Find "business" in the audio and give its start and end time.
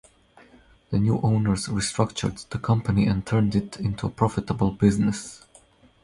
4.71-5.45